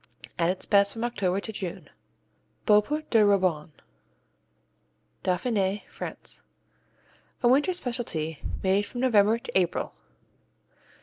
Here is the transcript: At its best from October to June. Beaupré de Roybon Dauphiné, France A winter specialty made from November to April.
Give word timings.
At 0.39 0.49
its 0.49 0.65
best 0.65 0.93
from 0.93 1.03
October 1.03 1.39
to 1.41 1.51
June. 1.53 1.87
Beaupré 2.65 3.07
de 3.11 3.19
Roybon 3.23 3.71
Dauphiné, 5.23 5.83
France 5.91 6.41
A 7.43 7.47
winter 7.47 7.71
specialty 7.71 8.41
made 8.63 8.87
from 8.87 9.01
November 9.01 9.37
to 9.37 9.55
April. 9.55 9.93